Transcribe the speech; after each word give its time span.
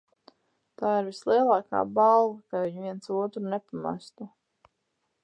Tā 0.81 0.93
ir 1.01 1.05
vislielākā 1.09 1.83
balva, 1.99 2.39
ka 2.55 2.63
viņi 2.65 2.87
viens 2.87 3.13
otru 3.21 3.45
nepamestu. 3.53 4.31